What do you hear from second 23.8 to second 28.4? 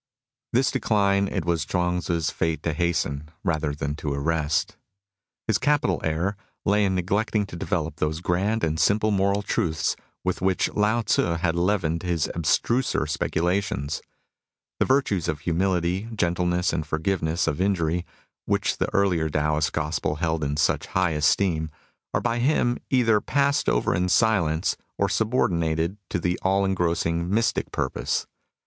in silence or subordinated to the all engrossing mystic purpose.